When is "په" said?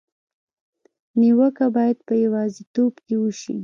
2.07-2.13